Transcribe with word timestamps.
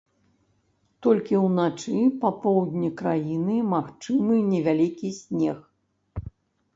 Толькі 1.05 1.35
ўначы 1.47 1.97
па 2.23 2.31
поўдні 2.45 2.89
краіны 3.01 3.57
магчымы 3.73 4.39
невялікі 4.55 5.09
снег. 5.21 5.59